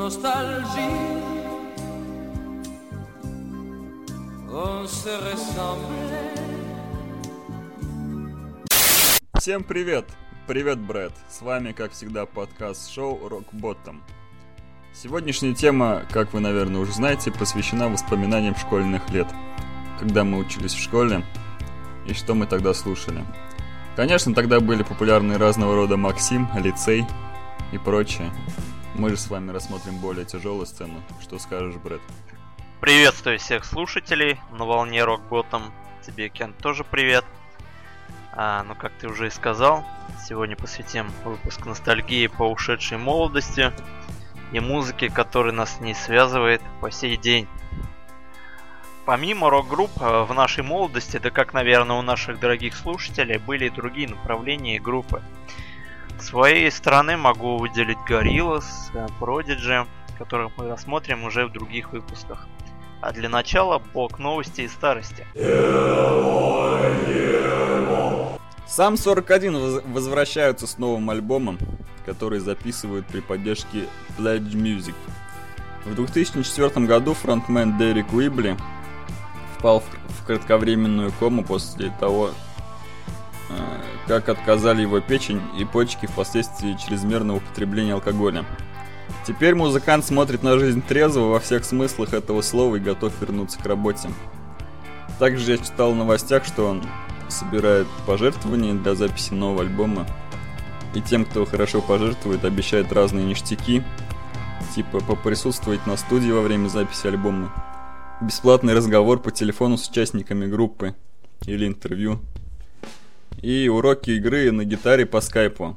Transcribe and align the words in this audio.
nostalgie, 0.00 1.22
on 4.50 4.88
se 4.88 5.10
ressemblait. 5.10 6.40
Всем 9.34 9.62
привет! 9.62 10.06
Привет, 10.46 10.78
Брэд! 10.78 11.12
С 11.28 11.42
вами, 11.42 11.72
как 11.72 11.92
всегда, 11.92 12.24
подкаст-шоу 12.24 13.28
Rock 13.28 13.52
Bottom. 13.52 14.00
Сегодняшняя 14.94 15.54
тема, 15.54 16.02
как 16.10 16.32
вы, 16.32 16.40
наверное, 16.40 16.80
уже 16.80 16.92
знаете, 16.92 17.30
посвящена 17.30 17.90
воспоминаниям 17.90 18.56
школьных 18.56 19.10
лет, 19.10 19.28
когда 19.98 20.24
мы 20.24 20.38
учились 20.38 20.72
в 20.72 20.82
школе 20.82 21.26
и 22.06 22.14
что 22.14 22.34
мы 22.34 22.46
тогда 22.46 22.72
слушали. 22.72 23.22
Конечно, 23.96 24.34
тогда 24.34 24.60
были 24.60 24.82
популярны 24.82 25.36
разного 25.36 25.74
рода 25.74 25.98
Максим, 25.98 26.48
лицей 26.56 27.04
и 27.70 27.76
прочее. 27.76 28.32
Мы 28.94 29.10
же 29.10 29.16
с 29.16 29.30
вами 29.30 29.52
рассмотрим 29.52 29.98
более 29.98 30.24
тяжелую 30.24 30.66
сцену. 30.66 31.02
Что 31.20 31.38
скажешь, 31.38 31.76
Брэд? 31.76 32.00
Приветствую 32.80 33.38
всех 33.38 33.64
слушателей 33.64 34.40
на 34.52 34.64
волне 34.64 35.04
Рокботом. 35.04 35.72
Тебе, 36.04 36.28
Кен, 36.28 36.52
тоже 36.54 36.82
привет. 36.82 37.24
А, 38.32 38.64
ну, 38.64 38.74
как 38.74 38.92
ты 38.92 39.08
уже 39.08 39.28
и 39.28 39.30
сказал, 39.30 39.84
сегодня 40.26 40.56
посвятим 40.56 41.10
выпуск 41.24 41.66
ностальгии 41.66 42.26
по 42.26 42.44
ушедшей 42.44 42.98
молодости 42.98 43.72
и 44.52 44.60
музыке, 44.60 45.08
которая 45.08 45.52
нас 45.52 45.80
не 45.80 45.94
связывает 45.94 46.62
по 46.80 46.90
сей 46.90 47.16
день. 47.16 47.46
Помимо 49.04 49.50
рок-групп 49.50 49.90
э, 50.00 50.22
в 50.22 50.34
нашей 50.34 50.62
молодости, 50.62 51.18
да 51.18 51.30
как, 51.30 51.52
наверное, 51.52 51.96
у 51.96 52.02
наших 52.02 52.38
дорогих 52.38 52.74
слушателей, 52.74 53.38
были 53.38 53.66
и 53.66 53.70
другие 53.70 54.08
направления 54.08 54.76
и 54.76 54.80
группы. 54.80 55.22
Своей 56.20 56.70
стороны 56.70 57.16
могу 57.16 57.56
выделить 57.58 57.98
Gorillaz, 58.08 58.64
э, 58.94 59.06
Prodigy, 59.20 59.86
которых 60.18 60.52
мы 60.56 60.68
рассмотрим 60.68 61.24
уже 61.24 61.46
в 61.46 61.52
других 61.52 61.92
выпусках. 61.92 62.46
А 63.00 63.12
для 63.12 63.28
начала 63.28 63.80
блок 63.94 64.18
новости 64.18 64.62
и 64.62 64.68
старости. 64.68 65.26
Сам 68.66 68.96
41 68.96 69.58
воз- 69.58 69.82
возвращаются 69.86 70.66
с 70.66 70.78
новым 70.78 71.10
альбомом, 71.10 71.58
который 72.06 72.38
записывают 72.38 73.06
при 73.06 73.20
поддержке 73.20 73.86
Pledge 74.18 74.52
Music. 74.52 74.94
В 75.84 75.94
2004 75.94 76.86
году 76.86 77.14
фронтмен 77.14 77.78
Дерек 77.78 78.12
Уибли 78.12 78.56
впал 79.58 79.80
в, 79.80 80.26
кратковременную 80.26 81.12
кому 81.18 81.42
после 81.42 81.92
того, 81.98 82.28
э, 82.28 82.32
как 84.06 84.28
отказали 84.28 84.82
его 84.82 85.00
печень 85.00 85.40
и 85.58 85.64
почки 85.64 86.06
впоследствии 86.06 86.74
чрезмерного 86.74 87.36
употребления 87.36 87.94
алкоголя. 87.94 88.44
Теперь 89.26 89.54
музыкант 89.54 90.04
смотрит 90.04 90.42
на 90.42 90.58
жизнь 90.58 90.82
трезво 90.82 91.26
во 91.26 91.40
всех 91.40 91.64
смыслах 91.64 92.12
этого 92.14 92.42
слова 92.42 92.76
и 92.76 92.80
готов 92.80 93.12
вернуться 93.20 93.58
к 93.60 93.66
работе. 93.66 94.08
Также 95.18 95.52
я 95.52 95.58
читал 95.58 95.92
в 95.92 95.96
новостях, 95.96 96.44
что 96.44 96.66
он 96.66 96.82
собирает 97.28 97.86
пожертвования 98.06 98.74
для 98.74 98.94
записи 98.94 99.32
нового 99.32 99.62
альбома. 99.62 100.06
И 100.94 101.00
тем, 101.00 101.24
кто 101.24 101.44
хорошо 101.44 101.80
пожертвует, 101.80 102.44
обещает 102.44 102.92
разные 102.92 103.24
ништяки. 103.24 103.84
Типа 104.74 105.00
поприсутствовать 105.00 105.86
на 105.86 105.96
студии 105.96 106.30
во 106.30 106.40
время 106.40 106.68
записи 106.68 107.06
альбома. 107.06 107.52
Бесплатный 108.20 108.74
разговор 108.74 109.20
по 109.20 109.30
телефону 109.30 109.76
с 109.76 109.88
участниками 109.88 110.46
группы. 110.46 110.94
Или 111.46 111.66
интервью. 111.66 112.20
И 113.42 113.68
уроки 113.68 114.10
игры 114.10 114.52
на 114.52 114.64
гитаре 114.64 115.06
по 115.06 115.20
скайпу. 115.20 115.74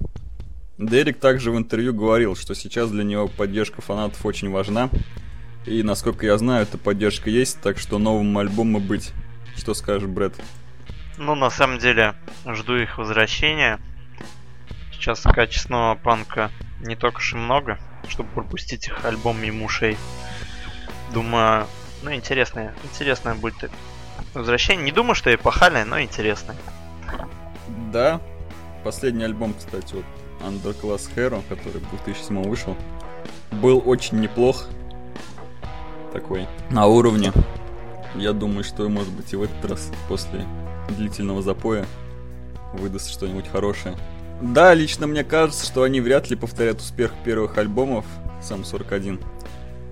Дерек 0.78 1.20
также 1.20 1.52
в 1.52 1.58
интервью 1.58 1.94
говорил, 1.94 2.36
что 2.36 2.56
сейчас 2.56 2.92
для 2.92 3.04
него 3.04 3.28
поддержка 3.28 3.82
фанатов 3.82 4.26
очень 4.26 4.50
важна. 4.50 4.90
И 5.66 5.82
насколько 5.82 6.26
я 6.26 6.38
знаю, 6.38 6.64
эта 6.64 6.78
поддержка 6.78 7.30
есть, 7.30 7.62
так 7.62 7.78
что 7.78 8.00
новому 8.00 8.40
альбому 8.40 8.80
быть. 8.80 9.14
Что 9.56 9.74
скажешь, 9.74 10.10
Брэд? 10.10 10.34
Ну, 11.18 11.36
на 11.36 11.50
самом 11.50 11.80
деле, 11.80 12.16
жду 12.46 12.76
их 12.76 12.98
возвращения. 12.98 13.80
Сейчас 14.92 15.22
качественного 15.22 15.96
панка 15.96 16.52
не 16.82 16.98
уж 17.02 17.34
и 17.34 17.38
много, 17.38 17.80
чтобы 18.10 18.30
пропустить 18.30 18.88
их 18.88 19.06
альбом 19.06 19.42
мимо 19.42 19.66
ушей. 19.66 19.96
Думаю, 21.14 21.68
ну, 22.02 22.14
интересное, 22.14 22.74
интересное 22.84 23.36
будет 23.36 23.72
возвращение. 24.34 24.84
Не 24.84 24.92
думаю, 24.92 25.16
что 25.16 25.34
эпохальное, 25.34 25.86
но 25.86 26.02
интересное. 26.02 26.58
Да. 27.92 28.22
Последний 28.84 29.24
альбом, 29.24 29.54
кстати, 29.58 29.94
вот 29.94 30.06
Underclass 30.42 31.10
Hero, 31.16 31.42
который 31.48 31.80
в 31.80 31.90
2007 31.90 32.44
вышел, 32.44 32.76
был 33.52 33.82
очень 33.86 34.20
неплох. 34.20 34.66
Такой 36.12 36.48
на 36.70 36.88
уровне. 36.88 37.32
Я 38.16 38.34
думаю, 38.34 38.64
что 38.64 38.88
может 38.90 39.12
быть 39.12 39.34
и 39.34 39.36
в 39.36 39.44
этот 39.44 39.66
раз 39.66 39.92
после 40.08 40.46
длительного 40.90 41.42
запоя 41.42 41.86
выдаст 42.74 43.10
что-нибудь 43.10 43.48
хорошее. 43.48 43.96
Да, 44.42 44.74
лично 44.74 45.08
мне 45.08 45.24
кажется, 45.24 45.66
что 45.66 45.84
они 45.84 46.02
вряд 46.02 46.30
ли 46.30 46.36
повторят 46.36 46.80
успех 46.80 47.14
первых 47.24 47.58
альбомов, 47.58 48.06
сам 48.42 48.66
41. 48.66 49.20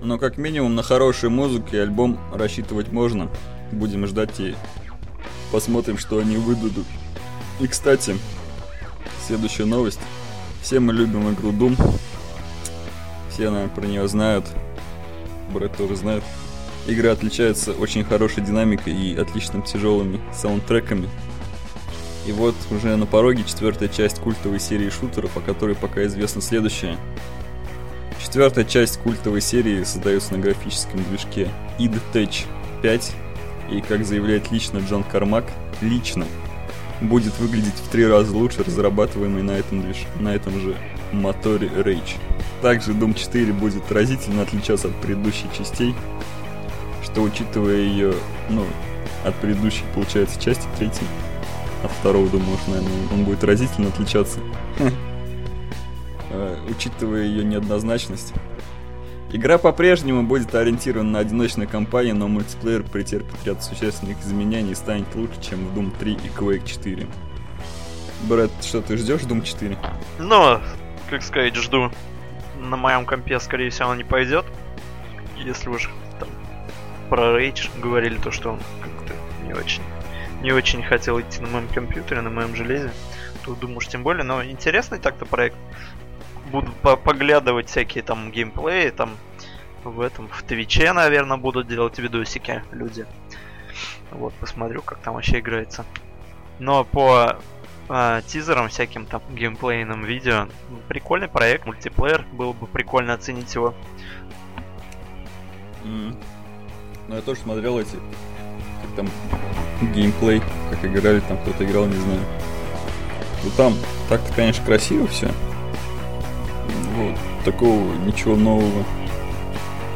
Но 0.02 0.18
как 0.18 0.36
минимум 0.36 0.74
на 0.74 0.82
хорошую 0.82 1.30
музыку 1.30 1.68
и 1.72 1.78
альбом 1.78 2.18
рассчитывать 2.34 2.92
можно. 2.92 3.30
Будем 3.70 4.06
ждать 4.06 4.38
и 4.40 4.54
посмотрим, 5.50 5.96
что 5.96 6.18
они 6.18 6.36
выдадут. 6.36 6.86
И, 7.60 7.66
кстати, 7.66 8.16
следующая 9.26 9.64
новость. 9.64 10.00
Все 10.62 10.80
мы 10.80 10.92
любим 10.92 11.32
игру 11.32 11.52
Doom. 11.52 11.76
Все, 13.30 13.50
наверное, 13.50 13.74
про 13.74 13.86
нее 13.86 14.06
знают. 14.08 14.46
Брэд 15.52 15.76
тоже 15.76 15.96
знает. 15.96 16.22
Игра 16.86 17.12
отличается 17.12 17.72
очень 17.72 18.04
хорошей 18.04 18.42
динамикой 18.42 18.94
и 18.94 19.16
отличным 19.16 19.62
тяжелыми 19.62 20.20
саундтреками. 20.34 21.08
И 22.26 22.32
вот 22.32 22.54
уже 22.70 22.96
на 22.96 23.06
пороге 23.06 23.44
четвертая 23.44 23.88
часть 23.88 24.20
культовой 24.20 24.60
серии 24.60 24.90
шутеров, 24.90 25.36
о 25.36 25.40
которой 25.40 25.74
пока 25.74 26.04
известно 26.06 26.40
следующее. 26.40 26.96
Четвертая 28.20 28.64
часть 28.64 28.98
культовой 28.98 29.40
серии 29.40 29.82
создается 29.82 30.32
на 30.34 30.38
графическом 30.38 31.02
движке 31.04 31.48
id 31.78 32.00
Tech 32.12 32.44
5, 32.82 33.12
и, 33.72 33.80
как 33.80 34.04
заявляет 34.04 34.50
лично 34.52 34.78
Джон 34.78 35.02
Кармак, 35.02 35.44
лично 35.80 36.26
будет 37.02 37.38
выглядеть 37.38 37.74
в 37.74 37.88
три 37.88 38.06
раза 38.06 38.34
лучше 38.36 38.62
разрабатываемый 38.62 39.42
на 39.42 39.52
этом, 39.52 39.82
движ... 39.82 40.06
на 40.20 40.34
этом 40.34 40.58
же 40.60 40.76
моторе 41.12 41.68
Rage. 41.68 42.16
Также 42.62 42.92
Doom 42.92 43.14
4 43.14 43.52
будет 43.52 43.90
разительно 43.90 44.42
отличаться 44.42 44.88
от 44.88 44.94
предыдущих 45.00 45.52
частей, 45.52 45.94
что 47.02 47.22
учитывая 47.22 47.76
ее, 47.76 48.14
ну, 48.48 48.64
от 49.24 49.34
предыдущей, 49.36 49.84
получается, 49.94 50.40
части 50.40 50.66
третьей, 50.78 51.06
от 51.82 51.90
второго, 51.90 52.28
думаю, 52.28 52.54
уж, 52.54 52.60
наверное, 52.68 52.92
он 53.12 53.24
будет 53.24 53.42
разительно 53.44 53.88
отличаться. 53.88 54.38
Э, 56.30 56.56
Учитывая 56.68 57.24
ее 57.24 57.44
неоднозначность. 57.44 58.32
Игра 59.32 59.56
по-прежнему 59.56 60.24
будет 60.24 60.54
ориентирована 60.54 61.10
на 61.10 61.18
одиночную 61.20 61.66
кампанию, 61.66 62.14
но 62.14 62.28
мультиплеер 62.28 62.82
претерпит 62.82 63.44
ряд 63.46 63.64
существенных 63.64 64.20
изменений 64.20 64.72
и 64.72 64.74
станет 64.74 65.14
лучше, 65.14 65.40
чем 65.40 65.66
в 65.68 65.78
Doom 65.78 65.90
3 65.98 66.12
и 66.12 66.28
Quake 66.38 66.66
4. 66.66 67.06
Брэд, 68.24 68.50
что 68.62 68.82
ты 68.82 68.98
ждешь 68.98 69.22
Doom 69.22 69.42
4? 69.42 69.78
Но, 70.18 70.60
как 71.08 71.22
сказать, 71.22 71.56
жду. 71.56 71.90
На 72.60 72.76
моем 72.76 73.06
компе, 73.06 73.40
скорее 73.40 73.70
всего, 73.70 73.88
он 73.88 73.96
не 73.96 74.04
пойдет. 74.04 74.44
Если 75.38 75.70
уж 75.70 75.90
там 76.20 76.28
про 77.08 77.40
Rage 77.40 77.70
говорили, 77.80 78.18
то 78.18 78.30
что 78.30 78.50
он 78.50 78.58
как-то 78.82 79.14
не 79.46 79.54
очень 79.54 79.82
не 80.42 80.52
очень 80.52 80.82
хотел 80.82 81.20
идти 81.20 81.40
на 81.40 81.48
моем 81.48 81.68
компьютере, 81.68 82.20
на 82.20 82.30
моем 82.30 82.54
железе, 82.56 82.90
то 83.44 83.54
думаю, 83.54 83.78
уж 83.78 83.86
тем 83.86 84.02
более. 84.02 84.24
Но 84.24 84.44
интересный 84.44 84.98
так-то 84.98 85.24
проект. 85.24 85.56
Буду 86.52 86.70
по- 86.82 86.96
поглядывать 86.96 87.68
всякие 87.68 88.04
там 88.04 88.30
геймплеи, 88.30 88.90
там 88.90 89.16
в 89.82 90.00
этом, 90.00 90.28
в 90.28 90.42
Твиче, 90.42 90.92
наверное, 90.92 91.38
будут 91.38 91.66
делать 91.66 91.98
видосики 91.98 92.62
люди. 92.70 93.06
Вот, 94.10 94.34
посмотрю, 94.34 94.82
как 94.82 94.98
там 94.98 95.14
вообще 95.14 95.40
играется. 95.40 95.84
Но 96.58 96.84
по 96.84 97.38
а, 97.88 98.22
тизерам, 98.22 98.68
всяким 98.68 99.06
там 99.06 99.22
геймплейным 99.34 100.04
видео. 100.04 100.48
Прикольный 100.88 101.28
проект, 101.28 101.66
мультиплеер, 101.66 102.24
было 102.32 102.52
бы 102.52 102.66
прикольно 102.66 103.14
оценить 103.14 103.54
его. 103.54 103.74
М. 105.84 106.16
Ну, 107.08 107.16
я 107.16 107.22
тоже 107.22 107.40
смотрел 107.40 107.78
эти, 107.78 107.96
как 108.82 108.96
там, 108.96 109.10
геймплей, 109.94 110.42
как 110.70 110.84
играли, 110.84 111.20
там 111.20 111.38
кто-то 111.38 111.64
играл, 111.64 111.86
не 111.86 111.96
знаю. 111.96 112.20
Ну, 113.42 113.50
там 113.56 113.74
так-то, 114.08 114.32
конечно, 114.34 114.64
красиво 114.64 115.06
все. 115.08 115.30
Вот, 116.94 117.16
такого 117.44 117.94
ничего 118.04 118.36
нового. 118.36 118.84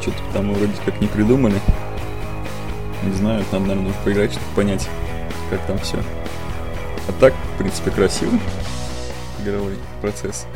Что-то 0.01 0.17
там 0.33 0.53
вроде 0.53 0.73
как 0.85 0.99
не 0.99 1.07
придумали. 1.07 1.59
Не 3.03 3.13
знаю, 3.13 3.43
надо, 3.51 3.65
наверное, 3.65 3.93
поиграть, 4.03 4.31
чтобы 4.31 4.45
понять, 4.55 4.89
как 5.49 5.65
там 5.67 5.77
все. 5.79 5.97
А 7.07 7.11
так, 7.19 7.33
в 7.33 7.57
принципе, 7.59 7.91
красиво. 7.91 8.31
Игровой 9.41 9.75
процесс. 10.01 10.47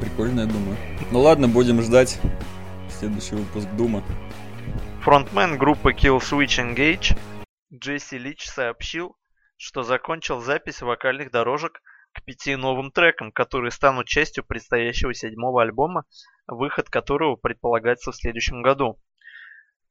Прикольно, 0.00 0.40
я 0.40 0.46
думаю. 0.46 0.76
Ну 1.10 1.20
ладно, 1.20 1.48
будем 1.48 1.82
ждать. 1.82 2.20
следующий 2.88 3.34
выпуск 3.34 3.68
Дума. 3.76 4.02
Фронтмен 5.02 5.58
группы 5.58 5.92
Kill 5.92 6.18
Switch 6.18 6.58
Engage 6.58 7.16
Джесси 7.72 8.18
Лич 8.18 8.46
сообщил, 8.46 9.16
что 9.56 9.82
закончил 9.82 10.40
запись 10.40 10.82
вокальных 10.82 11.30
дорожек 11.30 11.80
к 12.12 12.24
пяти 12.24 12.56
новым 12.56 12.90
трекам, 12.90 13.32
которые 13.32 13.70
станут 13.70 14.06
частью 14.06 14.44
предстоящего 14.44 15.14
седьмого 15.14 15.62
альбома, 15.62 16.04
выход 16.46 16.88
которого 16.90 17.36
предполагается 17.36 18.12
в 18.12 18.16
следующем 18.16 18.62
году. 18.62 19.00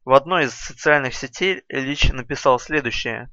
В 0.06 0.14
одной 0.14 0.46
из 0.46 0.54
социальных 0.54 1.14
сетей 1.14 1.64
Лич 1.70 2.12
написал 2.12 2.60
следующее. 2.60 3.32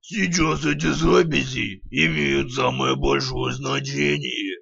Сейчас 0.00 0.64
эти 0.66 0.90
записи 0.92 1.80
имеют 1.90 2.52
самое 2.52 2.96
большое 2.96 3.54
значение. 3.54 4.58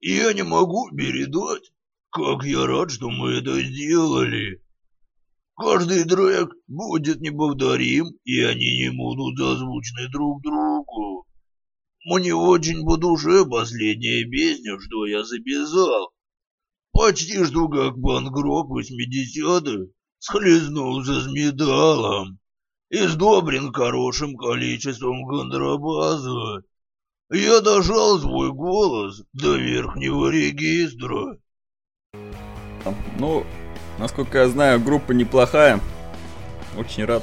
И 0.00 0.14
я 0.14 0.32
не 0.32 0.42
могу 0.42 0.90
передать, 0.90 1.72
как 2.10 2.44
я 2.44 2.66
рад, 2.66 2.90
что 2.90 3.08
мы 3.08 3.34
это 3.38 3.60
сделали. 3.60 4.62
Каждый 5.56 6.04
трек 6.04 6.50
будет 6.66 7.20
неповторим, 7.20 8.06
и 8.24 8.40
они 8.42 8.78
не 8.78 8.90
будут 8.90 9.38
озвучены 9.38 10.08
друг 10.08 10.42
другу. 10.42 10.69
Мне 12.04 12.34
очень 12.34 12.82
по 12.86 12.96
душе 12.96 13.44
последняя 13.44 14.24
песня, 14.24 14.78
что 14.80 15.04
я 15.06 15.22
записал. 15.22 16.12
Почти 16.92 17.44
что 17.44 17.68
как 17.68 18.00
панк-рок 18.00 18.70
80-х 18.70 19.92
схлестнулся 20.18 21.20
с 21.20 21.26
металлом 21.30 22.38
и 22.88 23.06
сдобрен 23.06 23.70
хорошим 23.72 24.34
количеством 24.36 25.26
контрабаса. 25.26 26.64
Я 27.30 27.60
дожал 27.60 28.18
свой 28.18 28.50
голос 28.50 29.22
до 29.34 29.56
верхнего 29.56 30.30
регистра. 30.30 31.38
Ну, 33.18 33.44
насколько 33.98 34.38
я 34.38 34.48
знаю, 34.48 34.80
группа 34.80 35.12
неплохая. 35.12 35.80
Очень 36.78 37.04
рад 37.04 37.22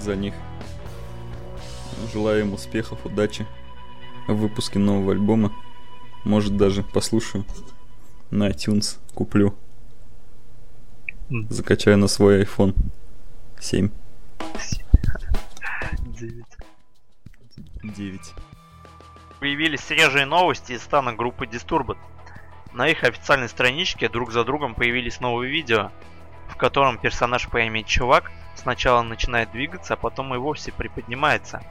за 0.00 0.16
них. 0.16 0.34
Желаю 2.12 2.40
им 2.40 2.54
успехов, 2.54 3.04
удачи 3.04 3.46
в 4.28 4.36
выпуске 4.36 4.78
нового 4.78 5.12
альбома. 5.12 5.52
Может 6.24 6.56
даже 6.56 6.82
послушаю 6.82 7.44
на 8.30 8.48
iTunes, 8.48 8.98
куплю. 9.14 9.54
Закачаю 11.48 11.98
на 11.98 12.08
свой 12.08 12.44
iPhone 12.44 12.74
7. 13.58 13.90
9. 16.02 16.44
9. 17.82 18.20
Появились 19.40 19.80
свежие 19.80 20.26
новости 20.26 20.72
из 20.72 20.82
стана 20.82 21.12
группы 21.12 21.46
Disturbed. 21.46 21.96
На 22.72 22.88
их 22.88 23.04
официальной 23.04 23.48
страничке 23.48 24.08
друг 24.08 24.32
за 24.32 24.44
другом 24.44 24.74
появились 24.74 25.20
новые 25.20 25.50
видео, 25.50 25.90
в 26.48 26.56
котором 26.56 26.98
персонаж 26.98 27.48
по 27.48 27.58
имени 27.58 27.82
Чувак 27.82 28.30
сначала 28.56 29.02
начинает 29.02 29.50
двигаться, 29.52 29.94
а 29.94 29.96
потом 29.96 30.34
и 30.34 30.38
вовсе 30.38 30.72
приподнимается. 30.72 31.62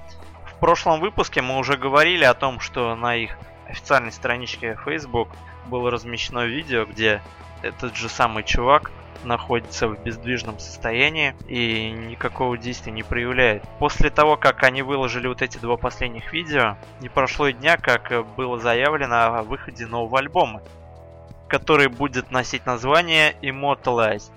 В 0.57 0.59
прошлом 0.59 0.99
выпуске 0.99 1.43
мы 1.43 1.59
уже 1.59 1.77
говорили 1.77 2.23
о 2.23 2.33
том, 2.33 2.59
что 2.59 2.95
на 2.95 3.15
их 3.15 3.37
официальной 3.67 4.11
страничке 4.11 4.75
Facebook 4.83 5.29
было 5.67 5.91
размещено 5.91 6.45
видео, 6.45 6.85
где 6.85 7.21
этот 7.61 7.95
же 7.95 8.09
самый 8.09 8.43
чувак 8.43 8.91
находится 9.23 9.87
в 9.87 10.01
бездвижном 10.03 10.57
состоянии 10.57 11.35
и 11.47 11.91
никакого 11.91 12.57
действия 12.57 12.91
не 12.91 13.03
проявляет. 13.03 13.63
После 13.77 14.09
того, 14.09 14.35
как 14.35 14.63
они 14.63 14.81
выложили 14.81 15.27
вот 15.27 15.43
эти 15.43 15.59
два 15.59 15.77
последних 15.77 16.33
видео, 16.33 16.75
не 17.01 17.09
прошло 17.09 17.49
и 17.49 17.53
дня, 17.53 17.77
как 17.77 18.25
было 18.35 18.57
заявлено 18.59 19.37
о 19.37 19.43
выходе 19.43 19.85
нового 19.85 20.17
альбома, 20.17 20.63
который 21.47 21.87
будет 21.87 22.31
носить 22.31 22.65
название 22.65 23.35
Immortalized. 23.43 24.31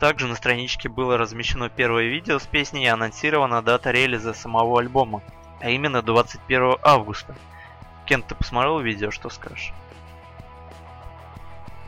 Также 0.00 0.26
на 0.26 0.34
страничке 0.34 0.88
было 0.88 1.18
размещено 1.18 1.68
первое 1.68 2.04
видео 2.04 2.38
с 2.38 2.46
песней 2.46 2.84
и 2.84 2.88
анонсирована 2.88 3.60
дата 3.60 3.90
релиза 3.90 4.32
самого 4.32 4.80
альбома, 4.80 5.22
а 5.60 5.68
именно 5.68 6.00
21 6.00 6.76
августа. 6.82 7.34
Кен, 8.06 8.22
ты 8.22 8.34
посмотрел 8.34 8.80
видео, 8.80 9.10
что 9.10 9.28
скажешь? 9.28 9.74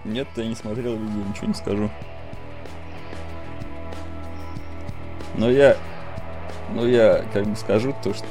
Нет, 0.05 0.29
я 0.37 0.45
не 0.45 0.55
смотрел 0.55 0.95
видео, 0.95 1.27
ничего 1.27 1.47
не 1.47 1.55
скажу. 1.55 1.91
Но 5.35 5.51
я... 5.51 5.79
Но 6.75 6.87
я 6.87 7.25
как 7.33 7.47
бы 7.47 7.57
скажу 7.57 7.95
то, 8.03 8.13
что... 8.13 8.27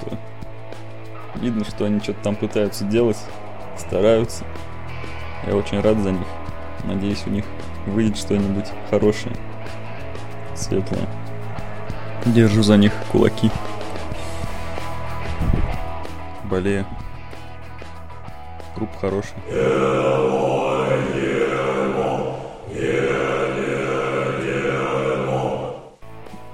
Видно, 1.36 1.66
что 1.66 1.86
они 1.86 2.00
что-то 2.01 2.22
там 2.22 2.36
пытаются 2.36 2.86
делать, 2.86 3.18
стараются. 3.77 4.45
Я 5.48 5.56
очень 5.56 5.81
рад 5.81 5.98
за 5.98 6.12
них. 6.12 6.27
Надеюсь, 6.84 7.25
у 7.25 7.31
них 7.31 7.45
выйдет 7.88 8.18
что-нибудь 8.18 8.68
хорошее, 8.92 9.36
светлое. 10.62 11.08
Держу 12.25 12.63
за 12.63 12.78
них 12.78 12.94
кулаки. 13.12 13.50
Болею. 16.46 16.86
Группа 18.75 18.98
хорошая. 19.00 19.40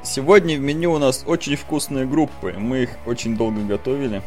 Сегодня 0.04 0.58
в 0.58 0.62
меню 0.62 0.94
у 0.94 0.98
нас 0.98 1.24
очень 1.28 1.56
вкусные 1.56 2.06
группы. 2.06 2.56
Мы 2.58 2.84
их 2.84 2.90
очень 3.06 3.38
долго 3.38 3.62
готовили. 3.62 4.24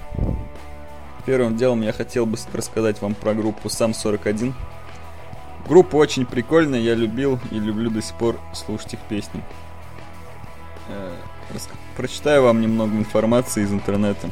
Первым 1.27 1.57
делом 1.57 1.83
я 1.83 1.93
хотел 1.93 2.27
бы 2.27 2.39
рассказать 2.53 3.01
вам 3.01 3.15
про 3.15 3.35
группу 3.35 3.69
Сам 3.69 3.95
41. 3.95 4.55
Группа 5.67 5.97
очень 5.97 6.27
прикольная, 6.27 6.81
я 6.81 6.95
любил 6.95 7.39
и 7.51 7.59
люблю 7.59 7.91
до 7.91 8.03
сих 8.03 8.15
пор 8.17 8.39
слушать 8.53 8.95
их 8.95 9.01
песни. 9.09 9.43
Э, 10.91 11.15
прочитаю 11.97 12.43
вам 12.43 12.61
немного 12.61 12.97
информации 12.97 13.63
из 13.63 13.73
интернета 13.73 14.31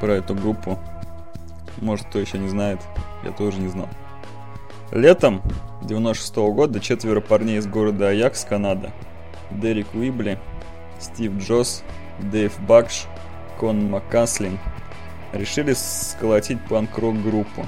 про 0.00 0.14
эту 0.14 0.34
группу. 0.34 0.78
Может, 1.78 2.06
кто 2.06 2.18
еще 2.18 2.38
не 2.38 2.48
знает, 2.48 2.80
я 3.24 3.32
тоже 3.32 3.58
не 3.58 3.68
знал. 3.68 3.88
Летом 4.90 5.42
96 5.82 6.36
-го 6.36 6.52
года 6.52 6.80
четверо 6.80 7.20
парней 7.20 7.58
из 7.58 7.66
города 7.66 8.08
Аякс, 8.08 8.44
Канада, 8.44 8.92
Дерек 9.50 9.94
Уибли, 9.94 10.38
Стив 11.00 11.32
Джосс, 11.38 11.82
Дэйв 12.20 12.52
Бакш, 12.60 13.06
Кон 13.58 13.90
Маккаслин 13.90 14.58
решили 15.32 15.72
сколотить 15.72 16.58
панк-рок 16.68 17.20
группу. 17.22 17.66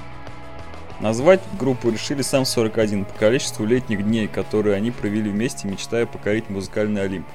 Назвать 1.00 1.40
группу 1.58 1.90
решили 1.90 2.22
сам 2.22 2.44
41 2.44 3.04
по 3.04 3.14
количеству 3.14 3.64
летних 3.64 4.04
дней, 4.04 4.28
которые 4.28 4.76
они 4.76 4.90
провели 4.90 5.30
вместе, 5.30 5.66
мечтая 5.66 6.06
покорить 6.06 6.50
музыкальный 6.50 7.02
Олимп. 7.02 7.26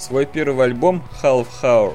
Свой 0.00 0.24
первый 0.24 0.64
альбом 0.64 1.02
Half 1.22 1.48
Hour 1.62 1.92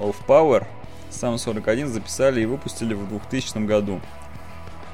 of 0.00 0.16
Power 0.26 0.66
сам 1.08 1.38
41 1.38 1.86
записали 1.86 2.40
и 2.40 2.46
выпустили 2.46 2.94
в 2.94 3.08
2000 3.08 3.64
году, 3.64 4.00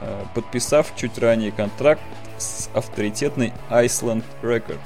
э, 0.03 0.25
подписав 0.35 0.93
чуть 0.95 1.17
ранее 1.17 1.53
контракт 1.53 2.03
с 2.37 2.69
авторитетной 2.75 3.55
Iceland 3.71 4.25
Record. 4.43 4.79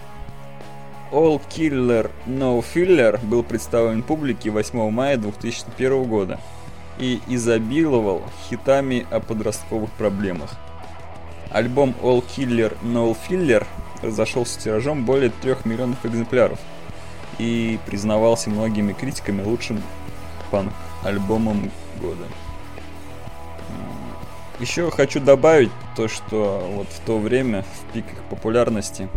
All 1.10 1.42
Killer 1.50 2.12
No 2.26 2.64
Filler 2.64 3.18
был 3.26 3.42
представлен 3.42 4.04
публике 4.04 4.50
8 4.50 4.90
мая 4.90 5.16
2001 5.16 6.04
года 6.04 6.38
и 7.00 7.20
изобиловал 7.26 8.22
хитами 8.48 9.04
о 9.10 9.18
подростковых 9.18 9.90
проблемах. 9.94 10.52
Альбом 11.50 11.92
All 12.02 12.24
Killer 12.24 12.76
No 12.84 13.16
Filler 13.28 13.66
разошелся 14.00 14.60
тиражом 14.60 15.04
более 15.04 15.30
3 15.30 15.56
миллионов 15.64 16.06
экземпляров 16.06 16.60
и 17.38 17.78
признавался 17.86 18.50
многими 18.50 18.92
критиками 18.92 19.42
лучшим 19.42 19.82
панк-альбомом 20.50 21.70
года. 22.00 22.24
Еще 24.60 24.90
хочу 24.90 25.20
добавить 25.20 25.72
то, 25.96 26.06
что 26.08 26.64
вот 26.74 26.86
в 26.88 27.00
то 27.00 27.18
время, 27.18 27.62
в 27.62 27.92
пик 27.92 28.04
их 28.12 28.22
популярности, 28.30 29.08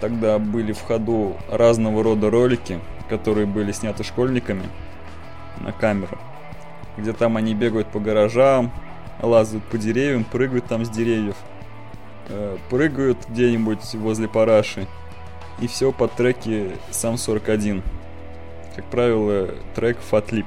Тогда 0.00 0.38
были 0.38 0.72
в 0.72 0.82
ходу 0.82 1.36
разного 1.50 2.02
рода 2.02 2.30
ролики, 2.30 2.78
которые 3.08 3.46
были 3.46 3.72
сняты 3.72 4.04
школьниками 4.04 4.64
на 5.60 5.72
камеру, 5.72 6.18
где 6.98 7.12
там 7.12 7.36
они 7.36 7.54
бегают 7.54 7.88
по 7.88 7.98
гаражам, 7.98 8.70
лазают 9.22 9.64
по 9.64 9.78
деревьям, 9.78 10.24
прыгают 10.24 10.66
там 10.66 10.84
с 10.84 10.90
деревьев, 10.90 11.36
э, 12.28 12.58
прыгают 12.68 13.18
где-нибудь 13.28 13.94
возле 13.94 14.28
параши. 14.28 14.86
И 15.60 15.66
все 15.66 15.92
по 15.92 16.08
треке 16.08 16.76
сам 16.90 17.16
41. 17.16 17.82
Как 18.74 18.84
правило, 18.90 19.54
трек 19.74 19.98
Fat 20.10 20.28
Lip. 20.30 20.46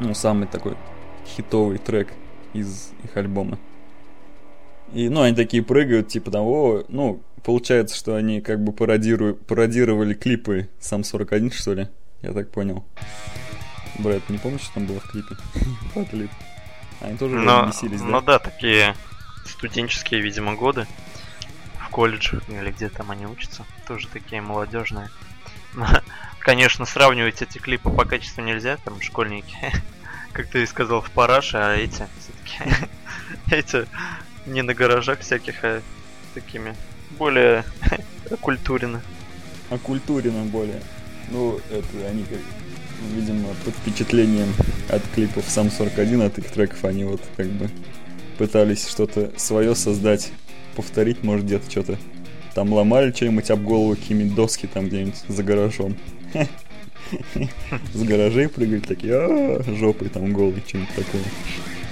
Ну, 0.00 0.14
самый 0.14 0.48
такой 0.48 0.76
хитовый 1.26 1.78
трек 1.78 2.08
из 2.52 2.92
их 3.04 3.16
альбома. 3.16 3.58
И, 4.92 5.08
ну, 5.08 5.22
они 5.22 5.34
такие 5.34 5.62
прыгают, 5.62 6.08
типа 6.08 6.30
там, 6.30 6.44
о, 6.44 6.84
ну, 6.88 7.22
получается, 7.42 7.96
что 7.96 8.14
они 8.16 8.40
как 8.40 8.62
бы 8.62 8.72
пародируют, 8.72 9.46
пародировали 9.46 10.14
клипы 10.14 10.68
сам 10.80 11.04
41, 11.04 11.50
что 11.50 11.74
ли? 11.74 11.88
Я 12.22 12.32
так 12.32 12.50
понял. 12.50 12.84
Брэд, 13.98 14.28
не 14.28 14.38
помнишь, 14.38 14.62
что 14.62 14.74
там 14.74 14.86
было 14.86 15.00
в 15.00 15.08
клипе? 15.10 15.36
Они 17.00 17.16
тоже 17.18 17.36
Но, 17.36 17.66
бесились, 17.66 18.00
да? 18.00 18.06
Ну 18.06 18.20
да, 18.22 18.38
такие 18.38 18.94
студенческие, 19.44 20.20
видимо, 20.20 20.54
годы. 20.54 20.86
Колледжах 21.94 22.42
или 22.48 22.72
где 22.72 22.88
там 22.88 23.12
они 23.12 23.24
учатся. 23.24 23.64
Тоже 23.86 24.08
такие 24.08 24.42
молодежные. 24.42 25.10
Конечно, 26.40 26.86
сравнивать 26.86 27.40
эти 27.40 27.58
клипы 27.58 27.88
по 27.88 28.04
качеству 28.04 28.42
нельзя, 28.42 28.78
там 28.84 29.00
школьники, 29.00 29.56
как 30.32 30.48
ты 30.48 30.64
и 30.64 30.66
сказал, 30.66 31.00
в 31.00 31.10
параше, 31.12 31.56
а 31.58 31.76
эти 31.76 32.04
все-таки 32.18 32.88
эти 33.54 33.86
не 34.46 34.62
на 34.62 34.74
гаражах 34.74 35.20
всяких, 35.20 35.62
а 35.62 35.82
такими 36.34 36.74
более 37.12 37.64
окультурены. 38.28 39.00
Окультурены 39.70 40.44
более. 40.46 40.82
Ну, 41.30 41.60
это 41.70 42.08
они, 42.08 42.26
видимо, 43.12 43.54
под 43.64 43.74
впечатлением 43.76 44.52
от 44.90 45.02
клипов 45.14 45.44
сам 45.48 45.70
41, 45.70 46.22
от 46.22 46.38
их 46.38 46.50
треков 46.50 46.84
они 46.84 47.04
вот 47.04 47.22
как 47.36 47.46
бы 47.46 47.70
пытались 48.36 48.88
что-то 48.88 49.32
свое 49.36 49.76
создать, 49.76 50.32
повторить, 50.74 51.22
может, 51.22 51.46
где-то 51.46 51.70
что-то 51.70 51.98
там 52.54 52.72
ломали 52.72 53.12
что-нибудь 53.12 53.50
об 53.50 53.62
голову, 53.62 53.96
какие-нибудь 53.96 54.34
доски 54.34 54.66
там 54.66 54.86
где-нибудь 54.86 55.22
за 55.28 55.42
гаражом. 55.42 55.96
С 57.92 58.02
гаражей 58.02 58.48
прыгали 58.48 58.80
такие, 58.80 59.14
а 59.14 59.62
жопой 59.76 60.08
там 60.08 60.32
голый, 60.32 60.62
что-нибудь 60.66 60.94
такое. 60.94 61.22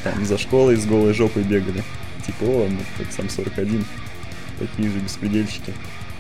Там 0.04 0.24
за 0.24 0.38
школой 0.38 0.76
с 0.76 0.86
голой 0.86 1.12
жопой 1.14 1.42
бегали. 1.42 1.82
Типа, 2.24 2.44
о, 2.44 2.68
мы 2.68 2.78
как 2.96 3.12
сам 3.12 3.28
41. 3.28 3.84
Такие 4.58 4.88
же 4.88 4.98
беспредельщики. 4.98 5.74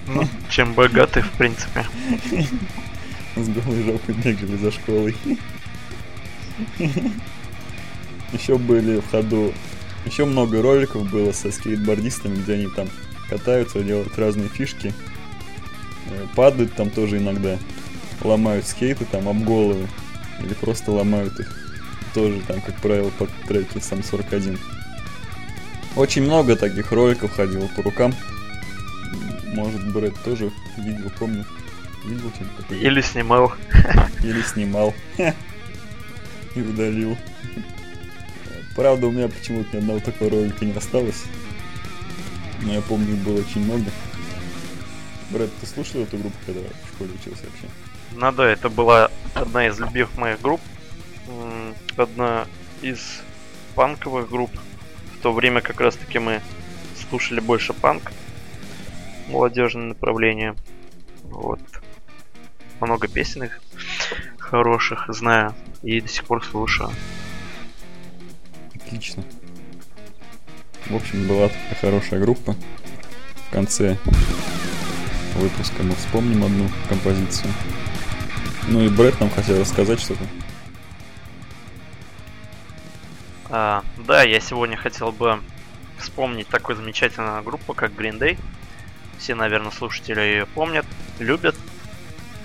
Ну, 0.08 0.28
чем 0.50 0.74
богаты, 0.74 1.22
в 1.22 1.30
принципе. 1.32 1.86
С 3.36 3.48
голой 3.48 3.82
жопой 3.84 4.14
бегали 4.16 4.56
за 4.56 4.72
школой. 4.72 5.16
Еще 8.32 8.58
были 8.58 9.00
в 9.00 9.10
ходу 9.10 9.52
еще 10.04 10.24
много 10.24 10.62
роликов 10.62 11.10
было 11.10 11.32
со 11.32 11.50
скейтбордистами, 11.52 12.36
где 12.36 12.54
они 12.54 12.68
там 12.68 12.88
катаются, 13.28 13.82
делают 13.82 14.18
разные 14.18 14.48
фишки. 14.48 14.92
Э, 16.10 16.26
падают 16.34 16.74
там 16.74 16.90
тоже 16.90 17.18
иногда. 17.18 17.58
Ломают 18.22 18.66
скейты 18.66 19.04
там 19.04 19.28
об 19.28 19.42
головы. 19.44 19.88
Или 20.40 20.54
просто 20.54 20.92
ломают 20.92 21.38
их. 21.40 21.58
Тоже 22.14 22.40
там, 22.46 22.60
как 22.60 22.74
правило, 22.76 23.10
под 23.18 23.30
треки 23.48 23.78
сам 23.78 24.02
41. 24.02 24.58
Очень 25.96 26.22
много 26.22 26.56
таких 26.56 26.90
роликов 26.92 27.32
ходило 27.32 27.68
по 27.68 27.82
рукам. 27.82 28.14
Может, 29.54 29.92
Брэд 29.92 30.14
тоже 30.24 30.50
видел, 30.78 31.10
помню. 31.18 31.44
Видел 32.04 32.30
что-нибудь? 32.34 32.82
Или 32.82 33.00
снимал. 33.00 33.52
Или 34.22 34.42
снимал. 34.42 34.94
И 36.54 36.60
удалил. 36.60 37.16
Правда, 38.74 39.06
у 39.06 39.10
меня 39.10 39.28
почему-то 39.28 39.76
ни 39.76 39.80
одного 39.80 40.00
такого 40.00 40.30
ролика 40.30 40.64
не 40.64 40.72
осталось. 40.72 41.24
Но 42.62 42.72
я 42.72 42.80
помню, 42.80 43.16
было 43.16 43.40
очень 43.40 43.64
много. 43.64 43.84
Брэд, 45.30 45.50
ты 45.60 45.66
слушал 45.66 46.02
эту 46.02 46.16
группу, 46.16 46.36
когда 46.46 46.60
в 46.60 46.94
школе 46.94 47.10
учился 47.12 47.44
вообще? 47.44 47.66
Ну 48.12 48.32
да, 48.32 48.48
это 48.48 48.68
была 48.68 49.10
одна 49.34 49.66
из 49.66 49.78
любимых 49.78 50.16
моих 50.16 50.40
групп. 50.40 50.60
Одна 51.96 52.46
из 52.80 53.20
панковых 53.74 54.28
групп. 54.28 54.50
В 55.18 55.22
то 55.22 55.32
время 55.32 55.60
как 55.60 55.80
раз 55.80 55.96
таки 55.96 56.18
мы 56.18 56.40
слушали 57.08 57.40
больше 57.40 57.72
панк. 57.72 58.12
Молодежное 59.28 59.88
направление. 59.88 60.54
Вот. 61.24 61.60
Много 62.80 63.08
песен 63.08 63.44
их 63.44 63.60
хороших 64.38 65.06
знаю 65.08 65.54
и 65.82 66.00
до 66.00 66.08
сих 66.08 66.24
пор 66.24 66.44
слушаю. 66.44 66.90
Отлично. 68.92 69.24
В 70.84 70.94
общем, 70.94 71.26
была 71.26 71.48
такая 71.48 71.76
хорошая 71.80 72.20
группа. 72.20 72.54
В 73.48 73.50
конце 73.50 73.96
выпуска 75.34 75.82
мы 75.82 75.94
вспомним 75.94 76.44
одну 76.44 76.68
композицию. 76.90 77.50
Ну 78.68 78.82
и 78.82 78.90
Брэд 78.90 79.18
нам 79.18 79.30
хотел 79.30 79.58
рассказать 79.58 79.98
что-то. 79.98 80.24
А, 83.48 83.82
да, 83.96 84.24
я 84.24 84.40
сегодня 84.40 84.76
хотел 84.76 85.10
бы 85.10 85.40
вспомнить 85.98 86.48
такую 86.48 86.76
замечательную 86.76 87.42
группу, 87.42 87.72
как 87.72 87.92
Green 87.92 88.18
Day. 88.18 88.38
Все, 89.18 89.34
наверное, 89.34 89.70
слушатели 89.70 90.20
ее 90.20 90.44
помнят, 90.44 90.84
любят. 91.18 91.56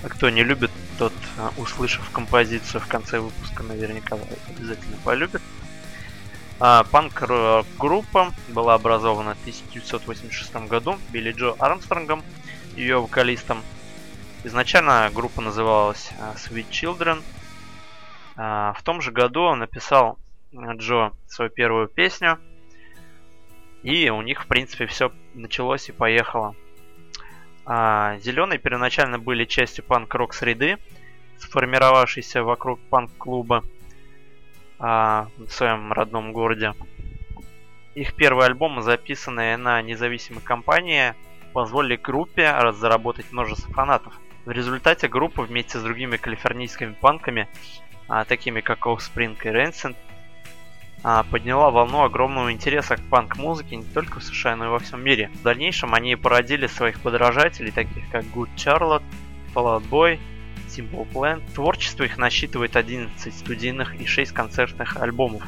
А 0.01 0.08
кто 0.08 0.30
не 0.30 0.46
любит, 0.46 0.72
тот, 0.98 1.13
а, 1.38 1.51
услышав 1.58 2.10
композицию 2.12 2.80
в 2.80 2.88
конце 2.88 3.20
выпуска, 3.20 3.63
наверняка 3.63 4.18
обязательно 4.48 4.96
полюбит. 5.04 5.42
Панк-группа 6.60 8.34
была 8.50 8.74
образована 8.74 9.36
в 9.36 9.42
1986 9.42 10.56
году 10.68 10.98
Билли 11.10 11.32
Джо 11.32 11.56
Армстронгом, 11.60 12.24
ее 12.76 13.00
вокалистом. 13.00 13.62
Изначально 14.44 15.12
группа 15.14 15.42
называлась 15.42 16.12
а, 16.20 16.34
Sweet 16.36 16.70
Children. 16.70 17.22
А, 18.36 18.74
в 18.74 18.82
том 18.84 19.02
же 19.02 19.12
году 19.12 19.42
он 19.42 19.60
написал 19.60 20.18
Джо 20.54 21.12
свою 21.28 21.52
первую 21.52 21.88
песню. 21.88 22.40
И 23.84 24.10
у 24.10 24.22
них, 24.22 24.44
в 24.44 24.48
принципе, 24.48 24.88
все 24.88 25.12
началось 25.34 25.90
и 25.90 25.92
поехало. 25.92 26.56
Зеленые 27.66 28.60
первоначально 28.60 29.20
были 29.20 29.46
частью 29.46 29.84
панк-рок 29.84 30.34
среды, 30.34 30.78
сформировавшейся 31.38 32.44
вокруг 32.44 32.80
панк-клуба 32.90 33.64
а, 34.80 35.28
в 35.38 35.50
своем 35.50 35.92
родном 35.92 36.34
городе. 36.34 36.74
Их 37.96 38.14
первый 38.14 38.46
альбом, 38.46 38.82
записанный 38.82 39.58
на 39.58 39.82
независимой 39.82 40.42
компании, 40.42 41.16
позволили 41.54 41.96
группе 41.96 42.54
заработать 42.74 43.32
множество 43.32 43.74
фанатов. 43.74 44.14
В 44.46 44.52
результате 44.52 45.08
группа 45.08 45.42
вместе 45.42 45.80
с 45.80 45.84
другими 45.84 46.18
калифорнийскими 46.18 46.94
панками, 46.94 47.48
а, 48.08 48.24
такими 48.24 48.62
как 48.62 48.86
Offspring 48.86 49.36
и 49.44 49.48
Rancid, 49.48 49.96
а, 51.04 51.24
подняла 51.24 51.72
волну 51.72 52.04
огромного 52.04 52.52
интереса 52.52 52.98
к 52.98 53.02
панк-музыке 53.10 53.76
не 53.78 53.84
только 53.84 54.20
в 54.20 54.24
США, 54.24 54.56
но 54.56 54.66
и 54.66 54.70
во 54.70 54.80
всем 54.80 55.04
мире. 55.04 55.30
В 55.34 55.42
дальнейшем 55.42 55.94
они 55.94 56.16
породили 56.16 56.68
своих 56.68 57.02
подражателей, 57.02 57.72
таких 57.72 58.10
как 58.12 58.24
Good 58.26 58.50
Charlotte, 58.56 59.04
Fall 59.54 59.80
Out 59.80 59.90
Boy, 59.90 60.20
Simple 60.78 61.12
Plan. 61.12 61.42
Творчество 61.54 62.04
их 62.04 62.18
насчитывает 62.18 62.76
11 62.76 63.34
студийных 63.34 64.00
и 64.00 64.06
6 64.06 64.32
концертных 64.32 64.98
альбомов. 64.98 65.44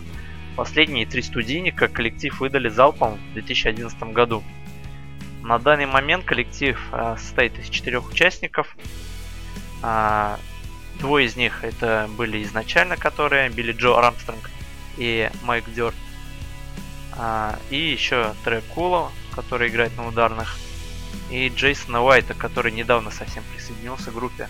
Последние 0.56 1.06
три 1.06 1.22
студийника 1.22 1.88
коллектив 1.88 2.40
выдали 2.40 2.70
залпом 2.70 3.18
в 3.18 3.34
2011 3.34 4.02
году. 4.12 4.44
На 5.44 5.58
данный 5.58 5.86
момент 5.86 6.26
коллектив 6.26 6.78
э, 6.92 7.16
состоит 7.18 7.58
из 7.60 7.70
четырех 7.70 8.10
участников. 8.10 8.76
Э, 9.82 10.36
двое 11.00 11.28
из 11.28 11.36
них 11.36 11.64
это 11.64 12.10
были 12.18 12.44
изначально, 12.44 12.98
которые 12.98 13.50
Билли 13.50 13.72
Джо 13.72 13.98
Армстронг 13.98 14.50
и 14.98 15.30
Майк 15.44 15.64
Дёрт. 15.74 15.96
Э, 17.16 17.56
и 17.70 17.78
еще 17.78 18.34
Трек 18.44 18.66
Куло, 18.66 19.12
который 19.34 19.70
играет 19.70 19.96
на 19.96 20.08
ударных. 20.08 20.58
И 21.32 21.48
Джейсона 21.50 22.04
Уайта, 22.04 22.34
который 22.34 22.72
недавно 22.72 23.12
совсем 23.12 23.44
присоединился 23.54 24.12
к 24.12 24.16
группе. 24.16 24.50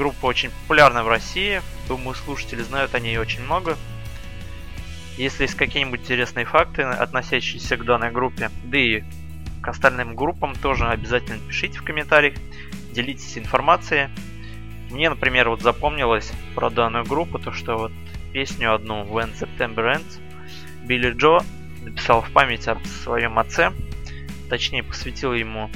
Группа 0.00 0.24
очень 0.24 0.48
популярна 0.48 1.04
в 1.04 1.08
России. 1.08 1.60
Думаю, 1.86 2.14
слушатели 2.14 2.62
знают 2.62 2.94
о 2.94 3.00
ней 3.00 3.18
очень 3.18 3.42
много. 3.42 3.76
Если 5.18 5.42
есть 5.42 5.56
какие-нибудь 5.56 6.00
интересные 6.00 6.46
факты, 6.46 6.84
относящиеся 6.84 7.76
к 7.76 7.84
данной 7.84 8.10
группе, 8.10 8.50
да 8.64 8.78
и 8.78 9.02
к 9.60 9.68
остальным 9.68 10.16
группам, 10.16 10.54
тоже 10.54 10.88
обязательно 10.88 11.38
пишите 11.46 11.80
в 11.80 11.84
комментариях, 11.84 12.32
делитесь 12.92 13.36
информацией. 13.36 14.08
Мне, 14.90 15.10
например, 15.10 15.50
вот 15.50 15.60
запомнилось 15.60 16.32
про 16.54 16.70
данную 16.70 17.04
группу, 17.04 17.38
то 17.38 17.52
что 17.52 17.76
вот 17.76 17.92
песню 18.32 18.74
одну 18.74 19.04
When 19.04 19.38
September 19.38 19.96
Ends 19.96 20.18
Билли 20.82 21.10
Джо 21.10 21.44
написал 21.82 22.22
в 22.22 22.30
память 22.30 22.66
о 22.68 22.78
своем 23.04 23.38
отце, 23.38 23.70
точнее 24.48 24.82
посвятил 24.82 25.34
ему 25.34 25.68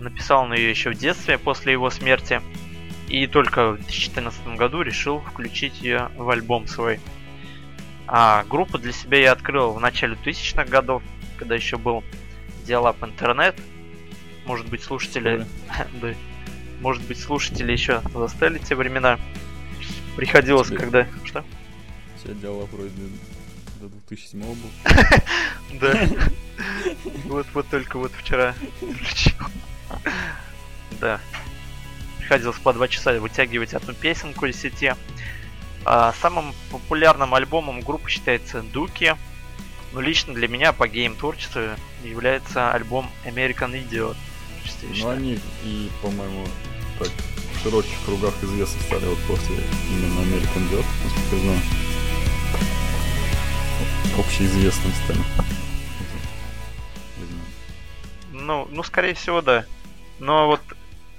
Написал 0.00 0.42
он 0.42 0.54
ее 0.54 0.70
еще 0.70 0.90
в 0.90 0.94
детстве, 0.94 1.38
после 1.38 1.72
его 1.72 1.90
смерти. 1.90 2.40
И 3.08 3.26
только 3.26 3.72
в 3.72 3.76
2014 3.76 4.46
году 4.56 4.82
решил 4.82 5.20
включить 5.20 5.80
ее 5.80 6.10
в 6.16 6.28
альбом 6.28 6.66
свой. 6.66 7.00
А 8.06 8.44
группу 8.44 8.78
для 8.78 8.92
себя 8.92 9.18
я 9.18 9.32
открыл 9.32 9.72
в 9.72 9.80
начале 9.80 10.16
2000-х 10.24 10.64
годов, 10.64 11.02
когда 11.38 11.54
еще 11.54 11.78
был 11.78 12.04
диалап 12.66 13.02
интернет. 13.02 13.56
Может 14.44 14.68
быть, 14.68 14.82
слушатели... 14.82 15.46
да. 16.00 16.14
Может 16.80 17.02
быть, 17.04 17.18
слушатели 17.18 17.72
еще 17.72 18.02
застали 18.14 18.58
те 18.58 18.74
времена. 18.74 19.18
Приходилось, 20.16 20.68
Тебе... 20.68 20.78
когда... 20.78 21.06
Что? 21.24 21.44
Тебя 22.22 22.34
диалап 22.34 22.70
вроде 22.70 22.90
до 23.80 23.88
2007 23.88 24.40
был. 24.40 24.70
Да. 25.80 25.94
Вот, 27.24 27.46
вот 27.54 27.68
только 27.68 27.98
вот 27.98 28.10
вчера 28.12 28.54
включил. 28.80 29.36
Да. 31.00 31.20
Приходилось 32.28 32.58
по 32.58 32.74
два 32.74 32.88
часа 32.88 33.18
вытягивать 33.18 33.72
одну 33.72 33.94
песенку 33.94 34.44
из 34.44 34.60
сети. 34.60 34.94
А, 35.86 36.12
самым 36.20 36.52
популярным 36.70 37.34
альбомом 37.34 37.80
группы 37.80 38.10
считается 38.10 38.60
Дуки. 38.60 39.14
Но 39.94 40.02
лично 40.02 40.34
для 40.34 40.46
меня 40.46 40.74
по 40.74 40.86
гейм-творчеству 40.86 41.62
является 42.04 42.70
альбом 42.70 43.10
American 43.24 43.72
Idiot. 43.72 44.14
Ну 44.98 45.08
они 45.08 45.40
и, 45.64 45.90
по-моему, 46.02 46.46
так 46.98 47.08
в 47.08 47.62
широких 47.62 47.96
кругах 48.04 48.34
известны 48.42 48.78
стали 48.82 49.06
вот 49.06 49.18
после 49.20 49.56
именно 49.90 50.20
American 50.20 50.70
Dirt, 50.70 50.84
насколько 51.04 51.34
я 51.34 51.40
знаю. 51.40 51.60
Общеизвестным 54.18 54.92
стали. 55.04 55.20
Ну, 58.32 58.68
ну, 58.70 58.82
скорее 58.82 59.14
всего, 59.14 59.40
да. 59.40 59.64
Но 60.18 60.46
вот 60.46 60.60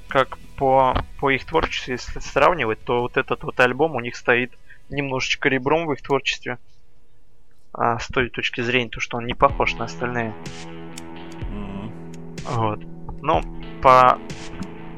как 0.07 0.37
по, 0.59 0.97
по 1.19 1.31
их 1.31 1.45
творчеству, 1.45 1.93
если 1.93 2.19
сравнивать, 2.19 2.83
то 2.83 3.01
вот 3.01 3.15
этот 3.15 3.43
вот 3.43 3.57
альбом 3.61 3.95
у 3.95 4.01
них 4.01 4.17
стоит 4.17 4.51
немножечко 4.89 5.47
ребром 5.47 5.87
в 5.87 5.93
их 5.93 6.01
творчестве. 6.01 6.59
А, 7.71 7.97
с 7.97 8.07
той 8.07 8.29
точки 8.29 8.59
зрения, 8.59 8.89
то, 8.89 8.99
что 8.99 9.17
он 9.17 9.25
не 9.25 9.33
похож 9.33 9.75
на 9.75 9.85
остальные. 9.85 10.33
Вот. 12.43 12.81
Ну, 13.21 13.41
по... 13.81 14.19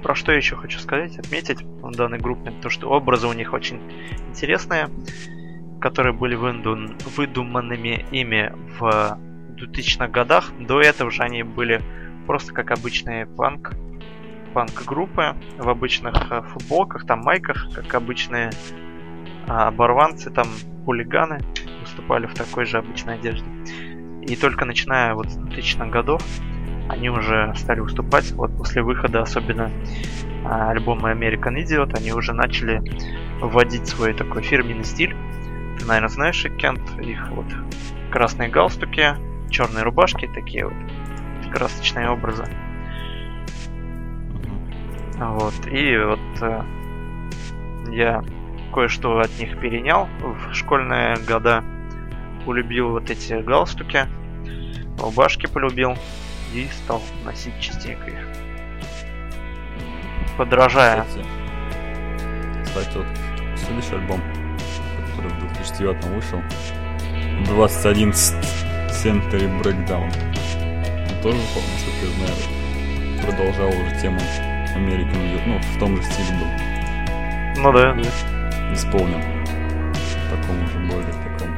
Про 0.02 0.16
что 0.16 0.32
я 0.32 0.40
еще 0.40 0.56
хочу 0.56 0.80
сказать, 0.80 1.20
отметить 1.20 1.62
в 1.62 1.92
данной 1.92 2.18
группе, 2.18 2.52
то 2.64 2.72
что 2.72 2.90
образы 2.90 3.28
у 3.28 3.34
них 3.34 3.54
очень 3.54 3.80
интересные, 4.30 4.90
которые 5.80 6.14
были 6.14 6.36
выдум- 6.36 6.98
выдуманными 7.16 8.04
ими 8.10 8.52
в 8.80 9.20
2000-х 9.50 10.08
годах. 10.08 10.52
До 10.58 10.82
этого 10.82 11.12
же 11.12 11.22
они 11.22 11.44
были 11.44 11.84
просто 12.26 12.52
как 12.52 12.72
обычные 12.72 13.28
панк 13.28 13.76
панк-группы 14.54 15.36
в 15.58 15.70
обычных 15.70 16.32
э, 16.32 16.42
футболках, 16.42 17.06
там 17.06 17.22
майках, 17.22 17.68
как 17.74 17.94
обычные 17.96 18.52
а, 19.48 19.68
оборванцы, 19.68 20.30
там 20.30 20.48
хулиганы 20.86 21.40
выступали 21.82 22.26
в 22.26 22.34
такой 22.34 22.66
же 22.66 22.78
обычной 22.78 23.16
одежде. 23.16 23.46
И 24.22 24.36
только 24.36 24.66
начиная 24.66 25.14
вот 25.14 25.30
с 25.30 25.38
2000-х 25.38 25.88
годов 25.88 26.22
они 26.90 27.10
уже 27.10 27.54
стали 27.56 27.80
выступать. 27.80 28.32
Вот 28.32 28.56
после 28.58 28.82
выхода 28.82 29.22
особенно 29.22 29.72
а, 30.46 30.72
альбома 30.72 31.12
American 31.12 31.56
Idiot, 31.56 31.98
они 31.98 32.14
уже 32.14 32.34
начали 32.34 32.82
вводить 33.42 33.88
свой 33.88 34.14
такой 34.14 34.44
фирменный 34.44 34.84
стиль. 34.84 35.16
Ты, 35.80 35.86
наверное, 35.86 36.10
знаешь, 36.10 36.46
Кент, 36.58 36.82
их 37.00 37.30
вот 37.32 37.48
красные 38.12 38.50
галстуки, 38.50 39.16
черные 39.50 39.84
рубашки, 39.84 40.30
такие 40.34 40.66
вот 40.66 40.74
красочные 41.52 42.10
образы. 42.10 42.46
Вот. 45.22 45.54
И 45.68 45.98
вот 45.98 46.20
э, 46.42 46.64
я 47.92 48.24
кое-что 48.74 49.20
от 49.20 49.30
них 49.40 49.60
перенял 49.60 50.10
в 50.20 50.54
школьные 50.54 51.16
года. 51.28 51.64
Полюбил 52.46 52.90
вот 52.90 53.08
эти 53.12 53.34
галстуки, 53.34 54.08
рубашки 55.00 55.46
полюбил 55.46 55.96
и 56.56 56.68
стал 56.84 57.00
носить 57.24 57.60
частенько 57.60 58.10
их. 58.10 58.28
Подражая. 60.38 61.06
Кстати, 62.64 62.98
вот 62.98 63.06
следующий 63.58 63.94
альбом, 63.94 64.22
который 65.16 65.32
в 65.34 65.40
2009 65.54 66.04
вышел, 66.06 66.42
2011 67.46 68.36
Century 68.90 69.62
Breakdown. 69.62 70.12
Он 70.12 71.22
тоже, 71.22 71.38
по- 71.54 71.62
насколько 71.62 72.06
я 72.08 72.12
знаю, 72.18 73.22
продолжал 73.24 73.70
уже 73.70 74.02
тему 74.02 74.20
American 74.76 75.14
Idiot, 75.14 75.42
ну, 75.46 75.60
в 75.60 75.80
том 75.80 75.98
же 75.98 76.04
стиле 76.04 76.40
был 76.40 77.62
Ну 77.64 77.72
да, 77.74 77.96
исполнен. 78.74 79.22
В 79.94 80.30
таком 80.30 80.64
уже 80.64 80.80
более 80.80 81.14
таком. 81.14 81.56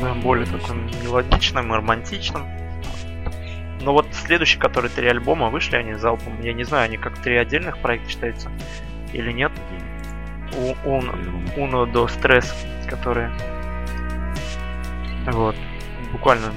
Да, 0.00 0.14
более 0.14 0.46
таким 0.46 0.86
мелодичным 1.02 1.72
и 1.72 1.76
романтичным. 1.76 2.46
Но 3.82 3.92
вот 3.92 4.06
следующий, 4.12 4.58
который 4.58 4.88
три 4.88 5.06
альбома 5.08 5.50
вышли, 5.50 5.76
они 5.76 5.94
залпом. 5.94 6.40
Я 6.40 6.54
не 6.54 6.64
знаю, 6.64 6.84
они 6.86 6.96
как 6.96 7.18
три 7.18 7.36
отдельных 7.36 7.78
проекта 7.78 8.08
считаются 8.10 8.50
или 9.12 9.30
нет. 9.30 9.52
У, 10.56 10.88
Ун- 10.88 11.10
по-любому. 11.10 11.48
Uno 11.56 11.90
до 11.90 12.08
стресс, 12.08 12.54
которые... 12.88 13.30
Вот. 15.26 15.56
Буквально... 16.12 16.52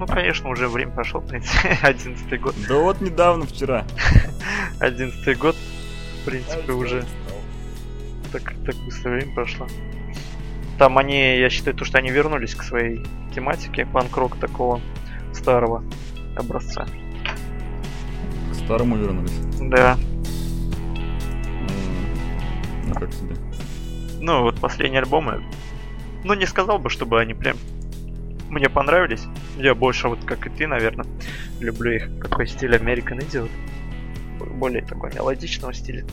Ну, 0.00 0.06
конечно, 0.06 0.48
уже 0.48 0.66
время 0.66 0.92
прошло, 0.92 1.20
в 1.20 1.26
принципе, 1.26 1.76
одиннадцатый 1.82 2.38
год. 2.38 2.54
Да 2.66 2.78
вот 2.78 3.02
недавно, 3.02 3.44
вчера. 3.44 3.84
Одиннадцатый 4.80 5.34
год, 5.34 5.54
в 5.54 6.24
принципе, 6.24 6.72
уже 6.72 7.04
так, 8.32 8.54
так 8.64 8.74
быстро 8.76 9.10
время 9.10 9.34
прошло. 9.34 9.66
Там 10.78 10.96
они, 10.96 11.36
я 11.36 11.50
считаю, 11.50 11.76
то, 11.76 11.84
что 11.84 11.98
они 11.98 12.08
вернулись 12.08 12.54
к 12.54 12.62
своей 12.62 13.04
тематике 13.34 13.84
панк-рок 13.84 14.36
такого 14.36 14.80
старого 15.34 15.84
образца. 16.34 16.86
К 18.52 18.54
старому 18.54 18.96
вернулись. 18.96 19.38
Да. 19.60 19.98
Ну 22.86 22.94
как 22.94 23.10
тебе? 23.10 23.36
Ну, 24.18 24.44
вот 24.44 24.58
последние 24.60 25.02
альбомы. 25.02 25.44
Ну, 26.24 26.32
не 26.32 26.46
сказал 26.46 26.78
бы, 26.78 26.88
чтобы 26.88 27.20
они 27.20 27.34
прям 27.34 27.58
мне 28.48 28.70
понравились. 28.70 29.26
Я 29.56 29.74
больше, 29.74 30.08
вот 30.08 30.24
как 30.24 30.46
и 30.46 30.50
ты, 30.50 30.66
наверное, 30.66 31.06
люблю 31.60 31.92
их. 31.92 32.08
Какой 32.20 32.46
стиль 32.46 32.74
American 32.74 33.18
Idiot. 33.18 33.50
Б- 34.38 34.46
Более 34.46 34.82
такой 34.82 35.12
мелодичного 35.14 35.72
стиля. 35.74 36.04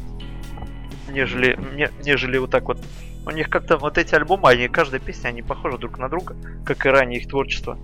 Нежели, 1.09 1.57
не- 1.75 1.89
нежели 2.03 2.37
вот 2.37 2.51
так 2.51 2.63
вот. 2.65 2.83
У 3.25 3.31
них 3.31 3.49
как-то 3.49 3.77
вот 3.77 3.97
эти 3.97 4.15
альбомы, 4.15 4.49
они, 4.49 4.67
каждая 4.67 4.99
песня, 5.01 5.29
они 5.29 5.41
похожи 5.41 5.77
друг 5.77 5.97
на 5.97 6.09
друга, 6.09 6.35
как 6.65 6.85
и 6.85 6.89
ранее 6.89 7.19
их 7.21 7.27
творчество. 7.27 7.77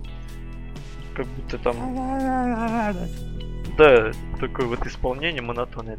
Как 1.14 1.26
будто 1.26 1.58
там... 1.58 1.76
Да, 3.78 4.10
такое 4.40 4.66
вот 4.66 4.86
исполнение 4.86 5.42
монотонное. 5.42 5.98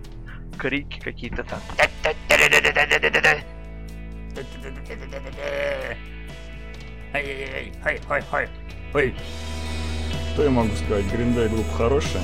Крики 0.58 1.00
какие-то 1.00 1.44
там. 1.44 1.60
Что 8.96 10.44
я 10.44 10.50
могу 10.50 10.74
сказать? 10.74 11.04
Day 11.08 11.50
группа 11.50 11.70
хорошая. 11.74 12.24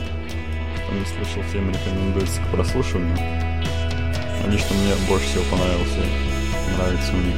Кто 0.77 0.95
не 0.95 1.05
слышал, 1.05 1.43
всем 1.49 1.69
рекомендуется 1.69 2.41
к 2.41 2.51
прослушиванию. 2.51 3.17
А 3.19 4.47
Лично 4.47 4.73
мне 4.77 4.95
больше 5.09 5.25
всего 5.25 5.43
понравился, 5.51 5.99
нравится 6.77 7.11
у 7.11 7.17
них. 7.17 7.35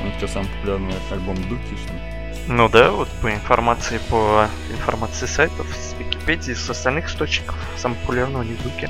Ну, 0.00 0.12
что 0.18 0.28
самый 0.28 0.48
популярный 0.50 0.94
альбом 1.10 1.34
Дуки, 1.48 1.76
что 1.84 1.92
ли? 1.94 2.00
Ну 2.46 2.68
да, 2.68 2.92
вот 2.92 3.08
по 3.20 3.32
информации 3.32 3.98
по 4.08 4.46
информации 4.70 5.26
сайтов, 5.26 5.66
с 5.74 5.94
Википедии, 5.98 6.52
с 6.52 6.70
остальных 6.70 7.08
источников, 7.08 7.56
самый 7.76 7.96
популярный 7.96 8.38
у 8.38 8.44
них 8.44 8.62
Дуки. 8.62 8.88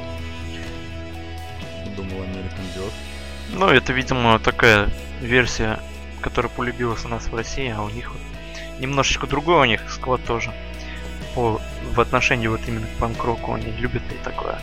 Думал 1.97 2.19
American 2.19 2.77
Dirt. 2.77 2.93
Ну, 3.55 3.69
это, 3.69 3.95
видимо, 3.95 4.39
такая 4.41 4.91
версия, 5.23 5.81
которая 6.21 6.53
полюбилась 6.53 7.07
у 7.07 7.09
нас 7.09 7.29
в 7.29 7.35
России, 7.35 7.75
а 7.75 7.83
у 7.83 7.89
них 7.89 8.13
вот 8.13 8.21
немножечко 8.81 9.27
другой 9.27 9.61
у 9.61 9.65
них 9.65 9.81
склад 9.91 10.25
тоже. 10.25 10.53
По, 11.35 11.61
в 11.95 12.01
отношении 12.01 12.47
вот 12.47 12.61
именно 12.67 12.87
к 12.87 12.99
панк-року 12.99 13.55
они 13.55 13.71
любят 13.73 14.03
и 14.11 14.25
такое. 14.25 14.59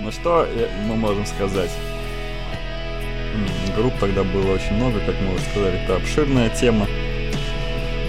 Ну 0.00 0.10
что 0.12 0.44
э, 0.44 0.68
мы 0.86 0.96
можем 0.96 1.26
сказать? 1.26 1.70
Групп 3.76 3.94
тогда 4.00 4.24
было 4.24 4.54
очень 4.54 4.74
много, 4.74 4.98
как 5.00 5.14
мы 5.20 5.34
уже 5.34 5.44
сказали, 5.44 5.82
это 5.84 5.96
обширная 5.96 6.48
тема. 6.50 6.86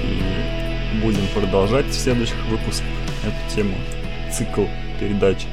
И 0.03 0.99
будем 1.01 1.27
продолжать 1.33 1.85
в 1.87 1.93
следующих 1.93 2.43
выпусках 2.45 2.87
эту 3.23 3.55
тему, 3.55 3.75
цикл 4.31 4.65
передач. 4.99 5.45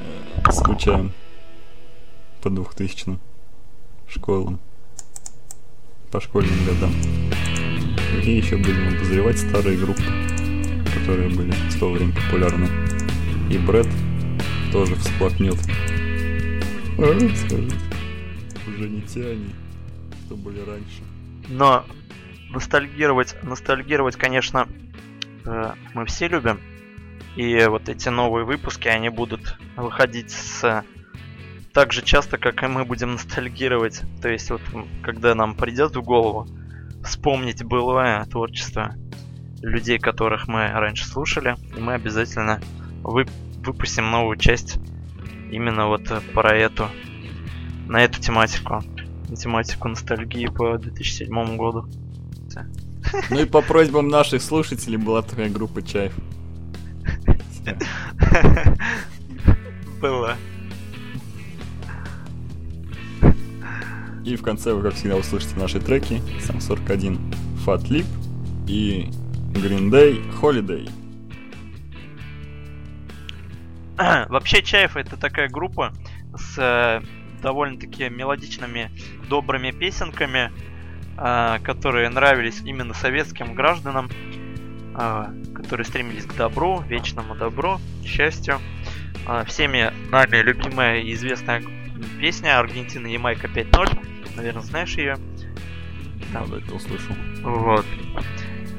Э, 0.00 0.50
Скучаем 0.52 1.12
по 2.42 2.50
2000 2.50 3.18
школам, 4.08 4.60
по 6.10 6.20
школьным 6.20 6.64
годам. 6.64 6.92
И 8.24 8.30
еще 8.30 8.56
будем 8.56 8.88
обозревать 8.88 9.38
старые 9.38 9.76
группы, 9.76 10.02
которые 10.94 11.28
были 11.28 11.50
в 11.50 11.78
то 11.78 11.90
время 11.90 12.12
популярны. 12.12 12.68
И 13.50 13.58
Брэд 13.58 13.86
тоже 14.72 14.94
всплакнет. 14.96 15.56
А, 16.98 17.18
скажет. 17.36 17.74
Уже 18.66 18.88
не 18.88 19.02
те 19.02 19.26
они, 19.28 19.50
что 20.24 20.36
были 20.36 20.60
раньше. 20.60 21.02
Но 21.48 21.84
ностальгировать, 22.50 23.36
ностальгировать, 23.42 24.16
конечно, 24.16 24.68
э, 25.44 25.72
мы 25.94 26.06
все 26.06 26.28
любим. 26.28 26.60
И 27.36 27.66
вот 27.68 27.88
эти 27.88 28.08
новые 28.08 28.44
выпуски, 28.44 28.88
они 28.88 29.10
будут 29.10 29.58
выходить 29.76 30.30
с 30.30 30.84
так 31.72 31.92
же 31.92 32.00
часто, 32.00 32.38
как 32.38 32.62
и 32.62 32.66
мы 32.66 32.86
будем 32.86 33.12
ностальгировать. 33.12 34.02
То 34.22 34.30
есть 34.30 34.50
вот 34.50 34.62
когда 35.02 35.34
нам 35.34 35.54
придет 35.54 35.94
в 35.94 36.02
голову 36.02 36.48
вспомнить 37.06 37.64
былое 37.64 38.24
творчество 38.24 38.94
людей, 39.62 39.98
которых 39.98 40.48
мы 40.48 40.68
раньше 40.68 41.06
слушали, 41.06 41.56
и 41.76 41.80
мы 41.80 41.94
обязательно 41.94 42.60
вы- 43.02 43.26
выпустим 43.64 44.10
новую 44.10 44.36
часть 44.36 44.78
именно 45.50 45.88
вот 45.88 46.10
э, 46.10 46.20
про 46.34 46.54
эту, 46.54 46.88
на 47.86 48.02
эту 48.02 48.20
тематику, 48.20 48.82
на 49.28 49.36
тематику 49.36 49.88
ностальгии 49.88 50.46
по 50.46 50.78
2007 50.78 51.56
году. 51.56 51.86
Ну 53.30 53.40
и 53.40 53.44
по 53.44 53.62
просьбам 53.62 54.08
наших 54.08 54.42
слушателей 54.42 54.96
была 54.96 55.22
такая 55.22 55.48
группа 55.48 55.82
Чаев. 55.82 56.12
Было. 60.00 60.36
И 64.26 64.34
в 64.34 64.42
конце 64.42 64.74
вы, 64.74 64.82
как 64.82 64.94
всегда, 64.94 65.14
услышите 65.14 65.54
наши 65.54 65.78
треки. 65.78 66.20
Сам 66.40 66.60
41 66.60 67.16
Fat 67.64 67.84
Lip 67.84 68.06
и 68.66 69.08
Green 69.52 69.88
Day 69.88 70.20
Holiday. 70.40 70.90
Вообще 74.28 74.64
Чаев 74.64 74.96
это 74.96 75.16
такая 75.16 75.48
группа 75.48 75.92
с 76.34 76.58
э, 76.58 77.06
довольно-таки 77.40 78.08
мелодичными, 78.08 78.90
добрыми 79.28 79.70
песенками, 79.70 80.50
э, 81.16 81.58
которые 81.62 82.08
нравились 82.08 82.62
именно 82.64 82.94
советским 82.94 83.54
гражданам, 83.54 84.10
э, 84.98 85.26
которые 85.54 85.84
стремились 85.84 86.24
к 86.26 86.34
добру, 86.34 86.80
вечному 86.80 87.36
добру, 87.36 87.78
счастью. 88.04 88.58
Всеми 89.46 89.92
нами 90.10 90.36
любимая 90.36 90.98
и 91.00 91.12
известная 91.14 91.62
песня 92.20 92.58
Аргентина 92.58 93.06
Ямайка 93.06 93.46
5.0. 93.46 94.15
Наверное, 94.34 94.62
знаешь 94.62 94.96
ее. 94.96 95.16
Надо 96.32 96.56
это 96.58 96.74
услышал. 96.74 97.14
Вот. 97.42 97.86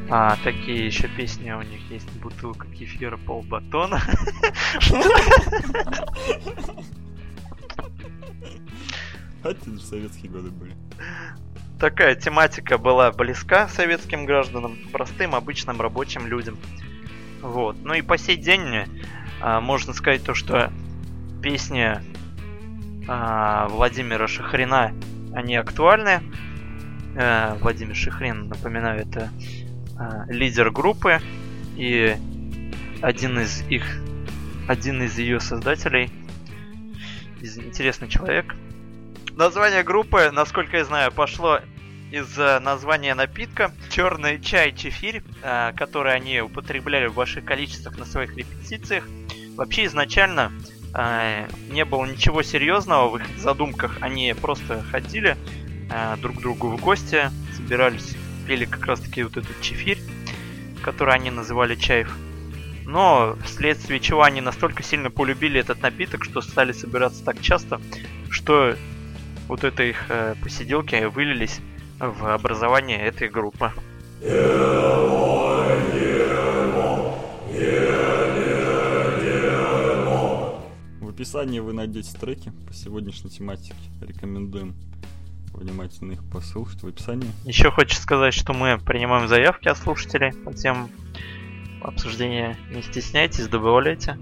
А, 0.10 0.38
такие 0.44 0.86
еще 0.86 1.08
песни 1.08 1.52
у 1.52 1.62
них 1.62 1.80
есть. 1.90 2.10
Бутылка 2.20 2.68
кефира, 2.68 3.18
полбатона. 3.18 4.02
Хотя 9.44 9.60
это 9.60 9.72
же 9.72 9.80
советские 9.80 10.32
годы 10.32 10.50
были. 10.50 10.76
Такая 11.80 12.16
тематика 12.16 12.78
была 12.78 13.12
близка 13.12 13.68
советским 13.68 14.26
гражданам, 14.26 14.78
простым, 14.92 15.36
обычным 15.36 15.80
рабочим 15.80 16.26
людям. 16.26 16.58
Вот. 17.42 17.78
Ну 17.84 17.94
и 17.94 18.02
по 18.02 18.18
сей 18.18 18.36
день 18.36 18.88
а, 19.42 19.62
можно 19.62 19.94
сказать 19.94 20.24
то, 20.24 20.34
что 20.34 20.72
песни 21.42 22.00
а, 23.08 23.68
Владимира 23.70 24.28
Шахрина, 24.28 24.94
они 25.34 25.56
актуальны. 25.56 26.22
А, 27.16 27.56
Владимир 27.62 27.96
Шахрин, 27.96 28.48
напоминаю, 28.48 29.02
это 29.02 29.30
а, 29.98 30.26
лидер 30.28 30.72
группы 30.72 31.20
и 31.76 32.16
один 33.02 33.40
из 33.40 33.64
их, 33.70 33.86
один 34.68 35.04
из 35.04 35.18
ее 35.18 35.40
создателей, 35.40 36.12
интересный 37.42 38.08
человек. 38.08 38.56
Название 39.36 39.84
группы, 39.84 40.32
насколько 40.32 40.78
я 40.78 40.86
знаю, 40.86 41.12
пошло 41.12 41.60
из 42.12 42.38
э, 42.40 42.60
названия 42.60 43.14
напитка 43.14 43.72
черный 43.90 44.40
чай 44.40 44.74
чефирь, 44.74 45.22
э, 45.44 45.74
который 45.76 46.14
они 46.14 46.42
употребляли 46.42 47.08
в 47.08 47.14
больших 47.14 47.46
количествах 47.46 47.98
на 47.98 48.06
своих 48.06 48.36
репетициях. 48.36 49.04
Вообще 49.56 49.86
изначально 49.86 50.52
э, 50.52 50.67
не 51.70 51.86
было 51.86 52.06
ничего 52.06 52.44
серьезного 52.44 53.10
в 53.10 53.18
их 53.18 53.24
задумках. 53.38 53.98
Они 54.02 54.34
просто 54.40 54.84
ходили 54.84 55.38
э, 55.92 56.16
друг 56.22 56.38
к 56.38 56.42
другу 56.42 56.70
в 56.70 56.82
гости, 56.82 57.30
собирались, 57.56 58.16
пели 58.48 58.66
как 58.66 58.86
раз 58.86 59.00
таки 59.00 59.24
вот 59.24 59.38
этот 59.38 59.62
чефирь, 59.62 60.00
который 60.82 61.14
они 61.14 61.30
называли 61.30 61.76
чаев. 61.76 62.16
Но 62.86 63.36
вследствие 63.44 64.00
чего 64.00 64.24
они 64.24 64.40
настолько 64.40 64.82
сильно 64.82 65.12
полюбили 65.12 65.60
этот 65.60 65.82
напиток, 65.82 66.24
что 66.24 66.42
стали 66.42 66.72
собираться 66.72 67.24
так 67.24 67.42
часто, 67.42 67.82
что 68.30 68.76
вот 69.48 69.64
это 69.64 69.84
их 69.84 70.06
э, 70.10 70.36
посиделки 70.42 71.04
вылились 71.06 71.60
в 72.00 72.34
образование 72.34 73.02
этой 73.02 73.30
группы. 73.30 73.72
Описании 81.18 81.60
вы 81.60 81.74
найдете 81.74 82.16
треки 82.16 82.52
по 82.68 82.74
сегодняшней 82.74 83.32
тематике. 83.32 83.74
Рекомендуем 84.02 84.76
внимательно 85.52 86.12
их 86.12 86.24
послушать 86.32 86.84
в 86.84 86.88
описании. 86.88 87.32
Еще 87.44 87.72
хочется 87.72 88.04
сказать, 88.04 88.36
что 88.36 88.54
мы 88.54 88.78
принимаем 88.78 89.28
заявки 89.28 89.68
от 89.68 89.80
слушателей 89.80 90.32
по 90.32 90.54
темам 90.54 90.92
обсуждения. 91.82 92.56
Не 92.70 92.84
стесняйтесь, 92.84 93.48
добавляйте. 93.48 94.20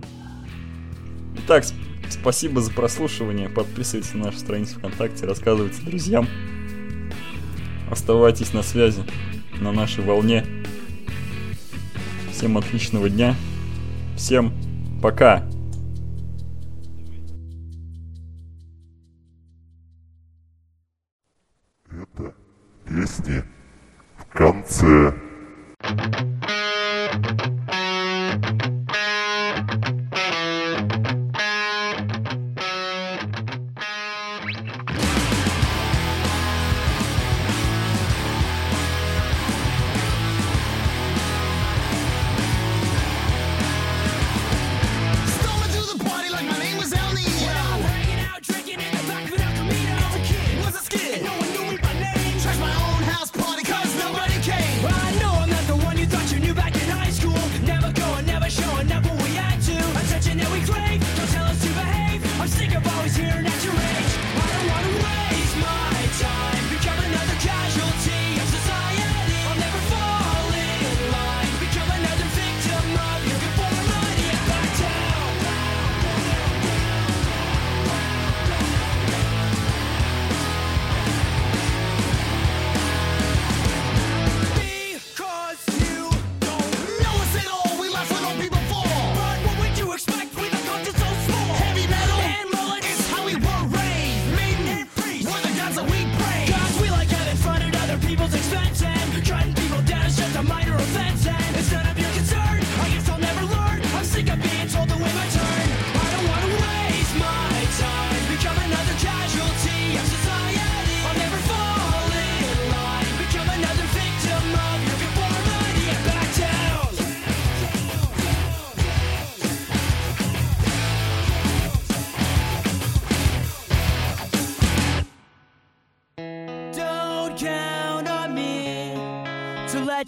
Итак, 1.39 1.65
сп- 1.65 1.75
спасибо 2.10 2.62
за 2.62 2.71
прослушивание. 2.71 3.49
Подписывайтесь 3.49 4.13
на 4.13 4.27
нашу 4.27 4.38
страницу 4.38 4.79
ВКонтакте, 4.79 5.25
рассказывайте 5.25 5.81
друзьям. 5.81 6.29
Оставайтесь 7.91 8.53
на 8.53 8.63
связи, 8.63 9.03
на 9.60 9.73
нашей 9.73 10.01
волне. 10.01 10.45
Всем 12.31 12.58
отличного 12.58 13.10
дня. 13.10 13.36
Всем 14.15 14.53
пока. 15.01 15.45
Песни 23.05 23.43
в 24.17 24.25
конце. 24.33 25.13
Stumbled 25.83 26.24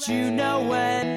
you 0.09 0.31
know 0.31 0.61
when. 0.61 1.16